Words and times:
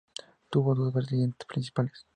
Tuvo 0.49 0.73
dos 0.73 0.91
vertientes 0.95 1.45
principales. 1.47 2.07